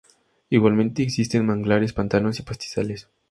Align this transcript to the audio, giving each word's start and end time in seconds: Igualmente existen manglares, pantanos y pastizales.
Igualmente 0.49 1.03
existen 1.03 1.45
manglares, 1.45 1.93
pantanos 1.93 2.39
y 2.39 2.41
pastizales. 2.41 3.07